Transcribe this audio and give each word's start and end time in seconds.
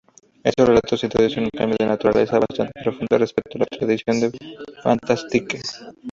Estos 0.43 0.67
relatos 0.67 1.03
introducen 1.03 1.43
un 1.43 1.51
cambio 1.55 1.75
de 1.79 1.85
naturaleza 1.85 2.39
bastante 2.39 2.81
profundo 2.81 3.19
respecto 3.19 3.59
de 3.59 3.59
la 3.59 3.65
tradición 3.77 4.31
"fantastique". 4.81 5.59